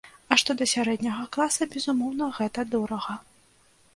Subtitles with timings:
[0.35, 3.13] А што да сярэдняга класа, безумоўна, гэта дорага.